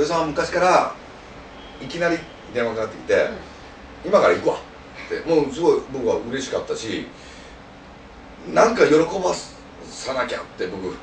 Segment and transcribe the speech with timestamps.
[0.00, 0.94] 糸井さんは昔から
[1.78, 2.16] いきなり
[2.54, 3.28] 電話かかってきて
[4.02, 7.06] 「今から行くわ」ってもうすごい僕は嬉しかったし
[8.54, 9.34] なんか喜ば
[9.84, 10.96] さなきゃって僕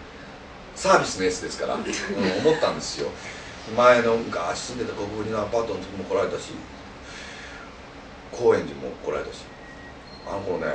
[0.73, 3.09] サービスのエースですから、 うん、思ったんですよ。
[3.75, 6.53] 前の昔住んでた国分のアパートの時も来られたし
[8.31, 9.41] 高円寺も来られたし
[10.27, 10.73] あの頃ね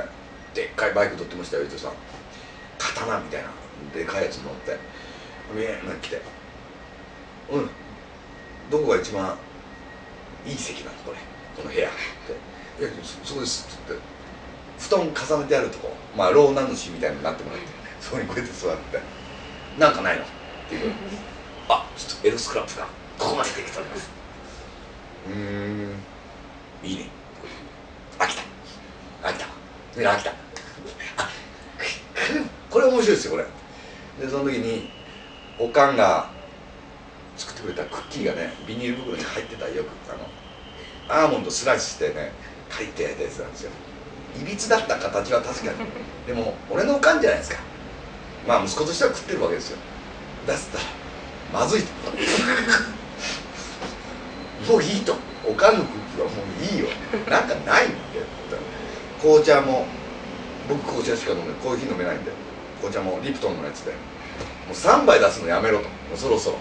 [0.53, 1.91] でっかいバイク乗ってましたよ伊藤さん。
[2.77, 3.49] 刀みたいな
[3.93, 4.77] でかいやつ乗って
[5.53, 6.21] みんな来て
[7.51, 7.69] 「うん
[8.73, 9.37] どこが一番
[10.47, 11.17] いい席なのこれ
[11.55, 12.33] この部屋」って
[12.81, 12.89] 「いや
[13.23, 14.01] そこです」っつって。
[14.79, 15.95] 布団重ねてあるとこ。
[16.17, 17.67] まあ老名主みたいになってもらって。
[18.01, 18.99] そこにこうやって座って
[19.77, 20.25] 「なんかないの?」っ
[20.67, 20.91] ていう。
[21.69, 22.87] あちょっとエロスクラップが
[23.19, 24.09] ここまでできております。
[25.27, 25.95] うん。
[26.83, 27.09] いいね。
[28.17, 28.41] 飽きた。
[29.29, 29.45] 飽きた。
[30.01, 30.31] 飽きた。
[30.31, 31.29] あ
[32.71, 33.45] これ面白いですよこれ。
[34.19, 34.89] でその時に
[35.59, 36.32] おかんが
[38.13, 40.15] キーがねビニール袋に入ってたよくあ
[41.17, 42.31] のアーモンドスライスしてね
[42.69, 43.71] 書いてたやつなんですよ。
[44.39, 45.77] いびつだった形は確かに。
[46.27, 47.57] でも俺のおかんじゃないですか。
[48.47, 49.77] まあ息子としては食ってるわけですよ。
[50.47, 51.87] 出すったらまずいと。
[54.73, 55.15] もういいと。
[55.45, 56.87] おかんのクッキーはもういいよ。
[57.29, 57.95] なんかないんで
[59.19, 59.85] 紅茶も
[60.69, 61.55] 僕紅茶しか飲めない。
[61.55, 62.31] コーヒー飲めないんで。
[62.79, 63.91] 紅茶もリプトンのやつで。
[63.91, 63.97] も
[64.71, 65.83] う3杯出すのやめろと。
[65.83, 66.59] もうそろそろ。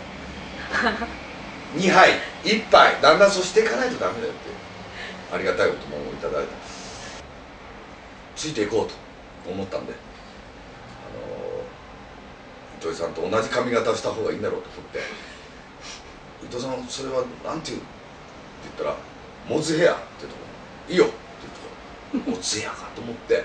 [1.74, 2.10] 2杯
[2.44, 4.50] 1杯だんだんそうしていかないとダメだよって。
[5.34, 6.52] ありがたいおともいただいた。
[8.36, 8.88] ついていこう
[9.46, 9.92] と思ったんで。
[12.82, 14.98] 糸井さんと同じ髪型をした方がいいんだろうと思って
[16.42, 17.86] 「伊藤さんそれは何て言う?」って
[18.64, 18.96] 言ったら
[19.48, 20.36] 「モズヘア」って言うと
[20.92, 21.14] 「いいよ」って
[22.12, 23.44] 言うと「モズヘアか」と思って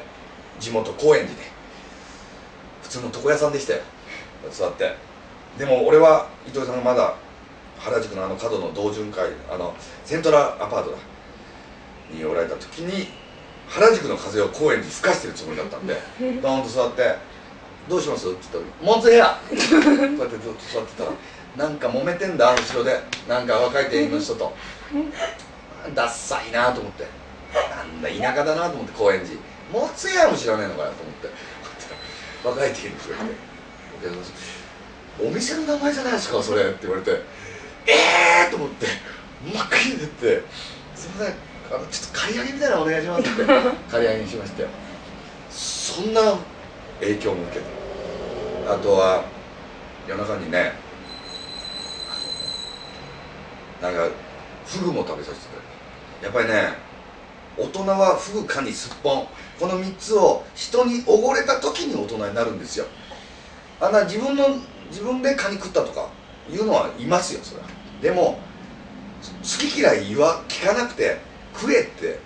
[0.59, 1.45] 地元高円寺で
[2.81, 3.81] 普通の床屋さんでしたよ。
[4.51, 4.95] 座って。
[5.59, 7.13] でも俺は伊藤さんがまだ
[7.79, 9.73] 原宿のあの角の同潤会あの
[10.05, 10.97] セントラアパートだ。
[12.09, 13.07] におられた時に
[13.67, 15.93] 原宿の風を高円寺に吹かしてるつもりだったんで
[16.41, 17.15] ドーンと座って
[17.89, 21.11] どうします?」って言ったら「モンツヘア!」こうやってずっと座ってたら
[21.57, 23.01] なんか揉めてんだ後ろで。
[23.27, 24.53] なんか若い店員の人と。
[25.95, 27.05] ダッサいなと思って。
[27.75, 29.33] なんだ田舎だなと思って高円寺。
[29.71, 31.29] モンツヘアも知らねえのかよと思って。
[32.43, 33.33] 若い店員の人がいて
[35.19, 37.11] 「お店の名前じゃないですかそれ」って言われて
[38.47, 39.17] 「ええー!」と思って。
[39.43, 40.43] 真っ赤に出て
[40.95, 41.35] 「すいません。
[41.69, 43.45] あのちょっと刈り上げみたいなのお願いします」っ て
[43.91, 44.65] 刈り上げにしまして。
[45.51, 46.21] そんな
[46.99, 47.65] 影響も受けて。
[48.69, 49.23] あとは
[50.07, 50.73] 夜中にね
[53.81, 54.07] なんか
[54.65, 55.61] フグも食べさせてく
[56.21, 56.77] れやっぱりね
[57.55, 59.27] 大人はフグかにすっぽん。
[59.59, 62.85] この3つを人におごれた時に大人になるんですよ。
[63.79, 64.49] あんな自分の
[64.89, 66.09] 自分でカニ食ったとか
[66.49, 67.67] いうのはいますよそれは
[68.01, 68.39] でも
[69.41, 71.17] 好き嫌い言わ聞かなくて
[71.53, 72.19] 食えって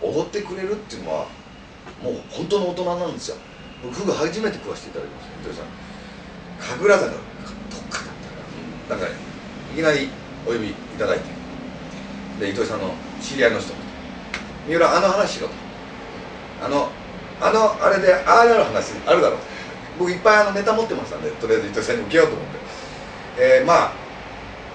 [0.00, 1.26] おごってくれるっていうのは
[2.02, 3.36] もう本当の大人なんですよ。
[3.82, 6.78] 僕フグ初めて食わせていただきました糸井さん。
[6.78, 7.10] 神楽坂。
[7.12, 7.20] どっ
[7.90, 8.10] かだっ
[8.88, 8.96] たかな。
[8.96, 9.12] んか、ね、
[9.72, 10.08] いきなり
[10.46, 11.24] お呼びいただいて。
[12.40, 13.72] で糸井さんの知り合いの人。
[14.68, 15.54] 三浦あの話しろと。
[16.64, 16.88] あの
[17.40, 19.38] あのあれでああなる話あるだろう。
[19.98, 22.58] 僕いっぱいあのネタ持ってましたんでとりあえず糸井さんに受けようと思って、
[23.38, 24.01] えー、まあ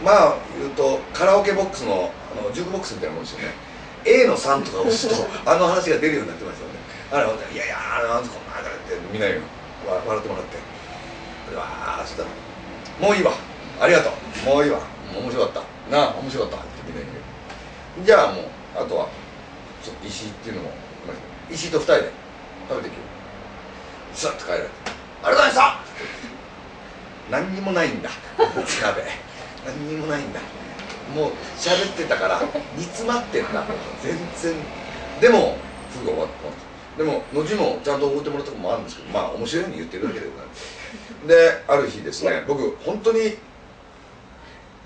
[0.04, 3.54] まあ言うとカラオケボックスのあのジュークボックスみたいなもんですよね。
[4.06, 5.16] A の3とか押すと
[5.50, 6.78] あの話が出るようになってましたね。
[7.12, 9.36] あれいやいやあれなんでこんなあれってみんなに
[9.86, 10.58] 笑ってもらって。
[11.56, 12.30] わあそしたら
[13.00, 13.32] 「もういいわ。
[13.80, 14.12] ありがと
[14.44, 14.46] う。
[14.46, 14.80] もういいわ。
[15.16, 15.96] 面白かった。
[15.96, 17.08] なあ面白かった」ってみんなに
[17.96, 18.06] 言う。
[18.06, 19.08] じゃあもうあとは
[20.06, 20.72] 石井っていうのも
[21.50, 22.12] 石井と二人で
[22.70, 23.00] 食べてきよ
[24.14, 24.18] う。
[24.18, 24.70] さっと帰られて
[25.24, 25.80] 「ありがとうございました!」
[27.32, 28.10] 何にもないんだ。
[28.38, 29.27] 鍋
[29.68, 30.40] 何にもないんだ。
[31.14, 32.42] もう喋ってたから
[32.76, 33.66] 煮詰まってんだ。
[34.02, 34.18] 全
[34.54, 34.56] 然。
[35.22, 35.58] でも
[35.92, 41.28] フグ終わったでも後もちゃんと覚えてもらったこともあるんですけどまあ面白いように言ってるだけでございます。
[41.28, 43.38] である日ですね僕本当に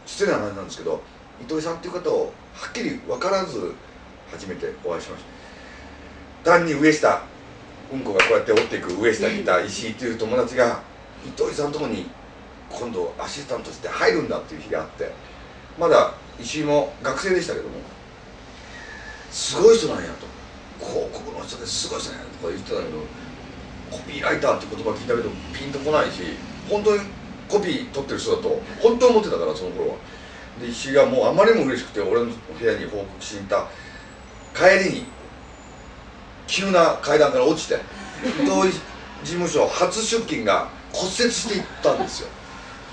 [0.06, 1.02] 失礼な話なんですけど
[1.41, 3.73] 糸井さんっていう方をはっきり分からず
[4.32, 5.23] 初めてお会いしまし
[6.44, 6.52] た。
[6.52, 7.23] 単に上下
[7.94, 10.82] うんこがこうやって折っていく上下にいた石井という友達が
[11.26, 12.09] 糸井さんとこに
[12.73, 15.12] 今度アシスタントして入るんだっていう日があって
[15.79, 17.76] まだ石井も学生でしたけども
[19.29, 20.32] すごい人なんやと。
[20.82, 22.97] 広告の人ですごいですねとか言ってたけど
[23.91, 26.23] コピーライターって言葉聞いたけどピンとこないし
[26.68, 27.03] 本当に
[27.47, 29.96] コピー取ってる人だと本当思ってたからその頃は。
[30.59, 33.68] で石井がもうあまりにも嬉しくて俺の部屋に報告しに行った。
[34.53, 35.06] 帰りに
[36.47, 37.76] 急な階段から落ちて
[38.26, 38.82] 伊藤事
[39.23, 42.29] 務所初出勤が骨折していったんですよ。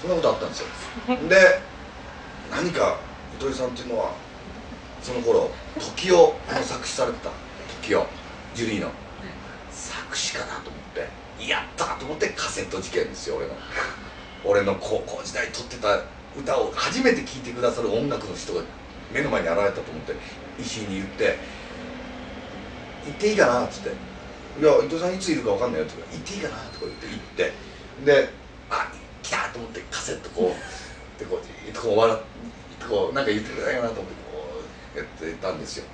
[0.00, 0.66] そんなことあったんですよ
[1.28, 1.60] で
[2.50, 2.96] 何か
[3.36, 4.12] 糸井さんっていうのは
[5.02, 7.30] その頃時をの作詞されてた
[7.82, 8.06] 時を
[8.54, 8.86] ジュリーの
[9.70, 10.72] 作詞かなと思っ
[11.38, 13.54] てやったと思ってカセット事件ですよ俺の
[14.44, 16.00] 俺の高校時代撮ってた
[16.38, 18.62] 歌を初めて聴いてくださる音楽の人が
[19.12, 20.14] 目の前に現れたと思って
[20.60, 21.38] 石井に言って
[23.06, 23.88] 「行っていいかな?」っつって
[24.60, 27.52] 「いや伊藤さんいついるか分かんないよ」とか「行っていいかな?」とか言って行って
[28.04, 28.32] で
[28.70, 28.97] 「あ来た!」
[29.58, 32.18] と思ってカセットこうでこうこう笑っ
[32.78, 34.62] てこうなんか言ってくれないかなと思ってこ
[34.94, 35.84] うやってたんですよ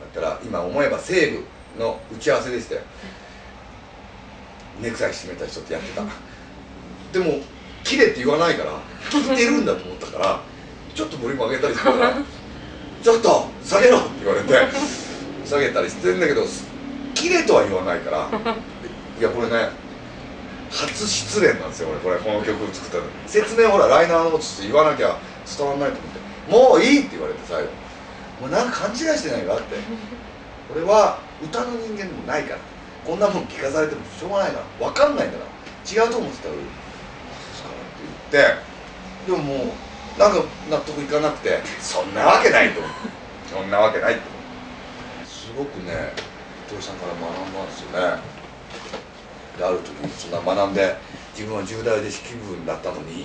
[0.00, 1.44] だったら今思えば西武
[1.78, 2.80] の打ち合わせでしたよ
[4.80, 6.04] ネクタイ締めた人ってやってた
[7.12, 7.40] でも
[7.84, 8.72] 「綺麗って言わないから
[9.10, 10.40] 聞いてるんだと思ったから
[10.94, 12.14] ちょっとボリューム上げたりするから
[13.02, 14.54] 「ちょっと下げろ!」って言われて
[15.44, 16.44] 下げたりしてんだけど
[17.14, 18.28] 「綺麗とは言わないから
[19.18, 19.68] いやこれね
[20.70, 25.16] 初失恋なんですよ俺これこの曲作ったの説明ほらライナーの持つって言わなきゃ
[25.46, 26.20] 伝わんないと思って
[26.52, 27.68] 「もういい!」って言われて最後
[28.40, 29.76] 「もうなんか勘違いしてないか?」って。
[30.70, 32.58] 俺は歌の人間でもないから。
[33.06, 34.86] こんなもん聞かされてもしょうがないから。
[34.86, 35.48] 分かんないから。
[36.04, 36.62] 違うと思ってたら「そう
[37.48, 38.60] ですか」って言って。
[39.24, 39.72] でもも
[40.16, 41.58] うなんか納得いかなくて。
[41.80, 42.96] そんなわけないと思って
[43.48, 46.12] そんなわけないと思ってすごくね
[46.70, 48.20] 伊藤さんから学んだんですよね。
[49.58, 50.96] である時にそんな学んで
[51.34, 53.22] 自分は重大弟子気分だったのに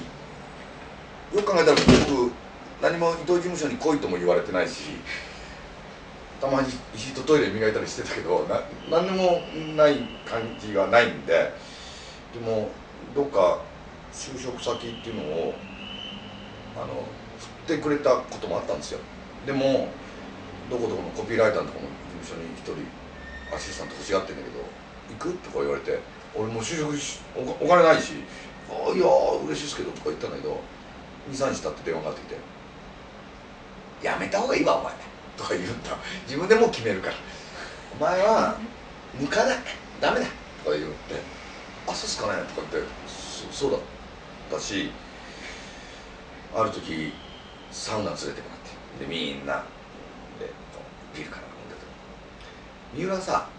[1.33, 2.31] よく考えたら僕
[2.81, 4.91] 何も伊藤事務所に来いとも言われてないし
[6.41, 9.41] たまに石とトイレ磨いたりしてたけどな何でも
[9.77, 9.95] ない
[10.25, 11.53] 感じがないんで
[12.33, 12.69] でも
[13.15, 13.61] どっか
[14.11, 15.53] 就職先っていうのを
[16.75, 17.03] あの
[17.65, 18.99] 振ってくれたこともあったんですよ
[19.45, 19.87] でも
[20.69, 21.87] どこどこのコピーライターのとこの
[22.19, 24.59] 事務所に一人アシスタント欲しがってんだけど
[25.09, 25.99] 「行く?」とか言われて
[26.35, 28.13] 俺もう就職しおお金ないし
[28.69, 29.05] 「あいや
[29.45, 30.59] 嬉しいですけど」とか言ったんだけど
[31.29, 32.39] 23日経って電話がかかってきて
[34.01, 34.93] 「やめた方がいいわお前」
[35.37, 37.15] とか言うんだ自分でもう決めるから
[37.93, 38.59] 「お前は
[39.13, 39.57] 向かない。
[39.99, 40.25] ダメだ」
[40.63, 41.21] とか言って
[41.87, 43.81] 「あそうっすかね」とか言ってそそうだっ
[44.49, 44.91] たし
[46.55, 47.13] ある時
[47.71, 48.59] サウナ連れてもらっ
[48.97, 49.63] てでみんな
[50.39, 50.51] で
[51.13, 51.81] ビールから飲んでて
[52.93, 53.49] 「三浦さ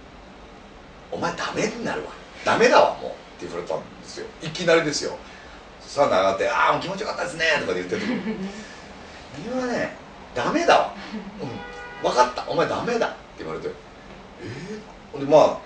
[1.11, 2.24] お前ダメになるわ。
[2.45, 4.27] ダメだわもう」って言われたんですよ。
[4.43, 5.17] いきなりですよ。
[5.81, 8.07] サウナ上がって「ああ気持ちよかったですね」とか言ってる時。
[9.47, 9.97] 三浦ね
[10.35, 10.95] ダメだわ。
[11.41, 12.11] うん。
[12.11, 12.45] 分かった。
[12.49, 13.07] お前ダメだ。
[13.09, 13.69] って言われて。
[13.69, 13.73] え
[15.15, 15.59] えー、でまあ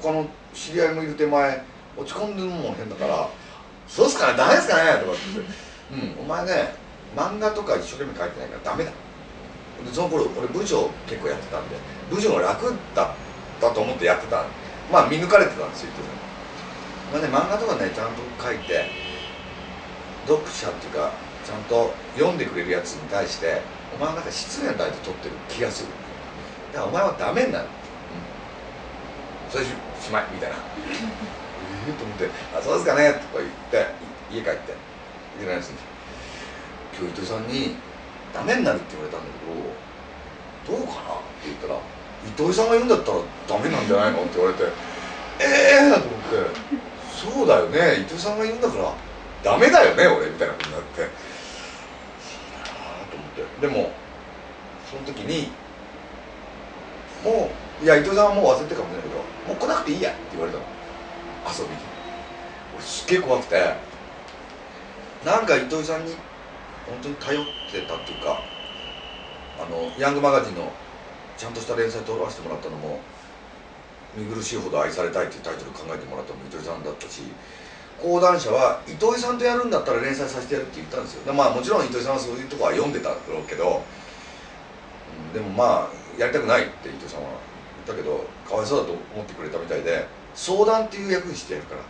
[0.00, 1.62] 他の知り合いもいる手前
[1.96, 3.28] 落ち込んでるのも変だから
[3.86, 5.52] 「そうっすかねダメですかね」とかって言って
[5.92, 6.24] 「うん。
[6.24, 6.74] お前ね
[7.16, 8.90] 漫画とか一生懸命書いてないからダメだ」
[9.84, 11.76] でその頃俺部長結構やってたんで
[12.10, 13.08] 部長が楽だっ
[13.60, 14.42] たと思ってやってた。
[14.42, 14.61] んで
[14.92, 15.90] まあ見抜かれてたんですよ
[17.10, 18.84] 言ってたまあね漫画とかねちゃんと書いて
[20.28, 21.10] 読者っていうか
[21.44, 23.62] ちゃんと読んでくれるやつに対して
[23.96, 25.88] お前はなんか失礼な態度取ってる気がする。
[26.72, 29.68] だからお前はダメになる、うん、それし
[30.00, 30.56] しまいみたいな。
[31.84, 33.92] ええと思って「あそうですかね」とか言って
[34.30, 34.72] 家帰って
[35.36, 35.76] 「いけないですね
[36.96, 37.76] 今日伊藤さんに
[38.32, 39.26] ダメになるって言われたんだ
[40.66, 41.14] けどどうかな？
[41.16, 41.74] って言ったら
[42.26, 44.64] 伊藤さんが言うんだったらダメなんじゃないのって言われて
[45.40, 48.94] ええー、と思ってそうだよね伊藤さんが言うんだから
[49.42, 50.96] ダメだよね俺みたいなことになって。
[50.96, 53.60] そうだなと思って。
[53.60, 53.90] でも
[54.88, 55.50] その時に
[57.24, 59.16] もういや伊藤さんはもう忘れてるかもしれないけど
[59.48, 60.64] もう来なくていいやって言われたの。
[61.50, 61.76] 遊びに。
[62.76, 63.92] 俺すっげえ怖くて。
[65.24, 66.14] なんか糸井さんに
[66.86, 68.42] 本当に頼ってたっていうか
[69.60, 70.72] あのヤングマガジンの
[71.42, 73.00] ちゃんとした連載取らせてもらったのも
[74.14, 77.22] 「見苦しいほど愛されたい」っていうタイトル考えてもらったのも糸井さんだったし
[78.00, 87.30] 講談社は糸井さんとやるんだったら連載させてやるって言ったんですよでまあもちろん糸井さんはそういうとこは読んでただろうけど、うん、でもまあやりたくないって糸井さんは
[87.86, 90.06] 言ったけどかわいそうだと思ってくれたみたいで
[90.36, 91.82] 相談っていう役にしてやるから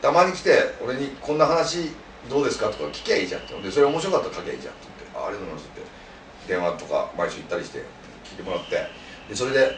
[0.00, 1.90] たまに来て俺に「こんな話
[2.30, 5.98] どうですか?」とか聞きゃいいじゃんってでそれ面白かったら書きゃいいじゃんって言って「あありがとうございます」って
[6.46, 7.82] 電話とか毎週行ったりして
[8.30, 8.86] 聞いてもらって。
[9.28, 9.76] でそれで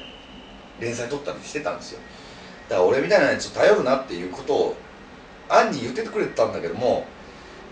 [0.80, 2.00] 連載取ったりしてたんですよ。
[2.68, 4.76] だから俺みたいなやつ頼るなっていうことを
[5.48, 7.04] 暗に言っててくれてたんだけども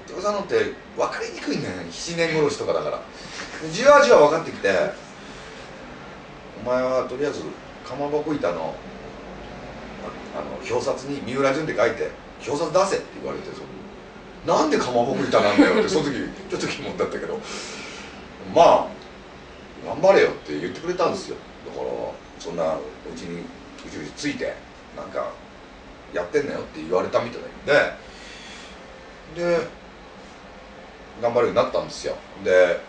[0.09, 0.57] 伊藤さんのって
[0.97, 1.85] 分かりにくいんだよね。
[1.91, 3.01] 7年殺しとかだから。
[3.73, 4.69] じわじわ分かってきて
[6.65, 7.43] お前はとりあえず
[7.87, 8.75] かまぼこ板の
[10.37, 12.11] あの表札に三浦淳って書いて
[12.47, 13.63] 表札出せって言われてそ
[14.51, 16.13] なんでかまぼこ板なんだよってその時
[16.51, 17.39] ちょっと疑問だったけど。
[18.55, 18.98] まあ
[19.89, 21.37] 頑張れよって言ってくれたんですよ。
[21.67, 21.91] だから
[22.39, 22.79] そんなう
[23.17, 24.55] ちにうちうちついて
[24.97, 25.31] なんか
[26.13, 28.09] やってんなよって言われたみたいで。
[29.35, 29.79] で
[31.21, 32.17] 頑張るようになったんですよ。
[32.45, 32.81] で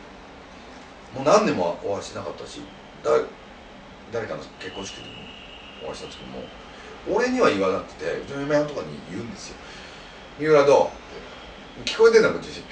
[1.13, 2.62] もう何年もお会いしなかったし
[3.03, 3.12] だ
[4.13, 5.08] 誰かの結婚式でも
[5.84, 9.56] お会いしたんですけども俺には言わなくてうちの嫁はんとかに言うんですよ
[10.39, 10.91] 「三浦ど
[11.82, 11.84] う？
[11.84, 12.63] 聞こえてんだこっち。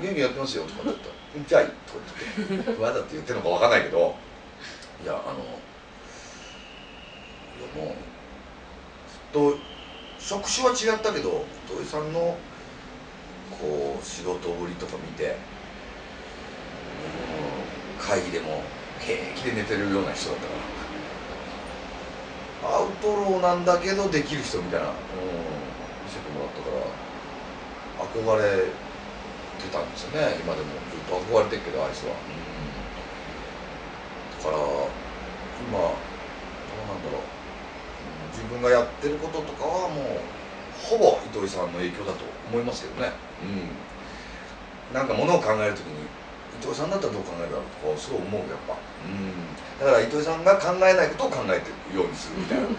[0.00, 1.08] 元気やってますよ」とかって言った
[1.46, 2.00] 「じゃあい」とか
[2.48, 4.14] 言ってわざと言ってるのか分かんないけど
[5.02, 5.40] いやあの
[7.58, 7.94] いやもう
[9.08, 9.58] ずっと
[10.18, 12.36] 職種は違ったけど糸井さんの
[13.50, 15.36] こう仕事ぶりとか見て
[18.00, 18.62] 会議でも
[19.00, 20.76] 平気で寝てるような人だったから。
[22.66, 24.98] アウトローなんだけどできる人みたいな、うん、見
[26.10, 28.64] せてもらったから憧れ
[29.56, 30.36] てたんですよね。
[30.40, 32.36] 今でもずっと憧れてるけどあいつは、うん、
[34.38, 35.96] だから今ど
[36.76, 40.20] うなんだろう、うん、自分がやってることとかはもう
[40.76, 43.12] ほぼ糸井さんの影響だと思いますけどね。
[43.42, 44.94] うん。
[44.94, 46.06] なんかものを考える時に
[46.60, 49.56] 糸井さんだったらどう考えるだろうとかすごい思うやっぱうん。
[49.78, 52.74] だから糸井さんが考えないことを考えてるようにするみたいな、うん、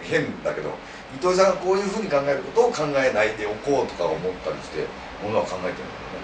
[0.00, 0.70] 変だけど
[1.16, 4.86] 糸井さんがこういうふうに考えることを考えないでおこうとか思ったりして
[5.22, 6.22] ものは考えてるんだよね、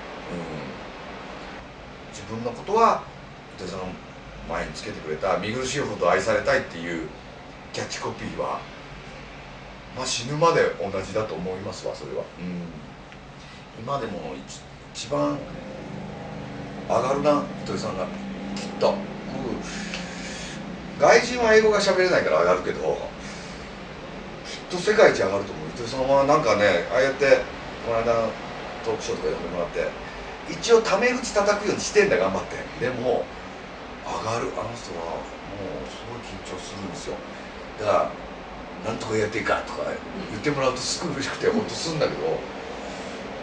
[2.07, 3.03] うん、自分のことは
[3.57, 3.87] 糸井さんの
[4.49, 7.09] 前につけてくれた「見苦しいほど愛されたい」っていう
[7.73, 8.61] キャッチコピーは
[9.97, 14.35] まあ死ぬまで同じだと思いますわそれは、うん、今でも
[14.95, 15.37] 一番
[16.89, 18.07] 上がるな糸井さんが
[18.57, 18.95] きっと。
[20.99, 22.81] 外人は英語が喋れないから上がるけど
[24.45, 25.69] きっと世界一上がると思う。
[25.75, 27.41] 糸井さんはなんかねああやって
[27.87, 28.29] この間の
[28.85, 29.89] トークショーとか呼んでもらって
[30.53, 32.57] 一応タメ口叩くようにしてんだ頑張って。
[32.85, 33.25] でも
[34.05, 34.53] 上がる。
[34.59, 37.17] あの人はもうすごい緊張するんですよ。
[37.79, 38.13] だか
[38.85, 39.85] ら「なんとかやっていいか」とか
[40.31, 42.45] 言ってもらうとすごい嬉しくてほっとするんだけど。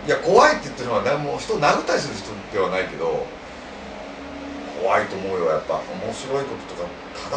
[0.05, 3.27] いや怖いって言ってるのは何も人を殴ったりする人ではないけど
[4.87, 5.83] 怖いと思うよやっぱ。
[5.83, 6.87] 面白いこととか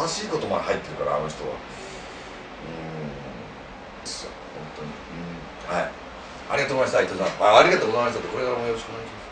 [0.07, 1.51] 正しいことまで入ってるからあの人は。
[1.51, 3.11] うん。
[3.99, 4.87] ですよ本当に。
[4.87, 5.75] うん。
[5.75, 5.91] はい。
[6.47, 7.43] ありがとうございました伊藤さん。
[7.43, 9.30] あありがとうございましたこれからもよろしくお願いします。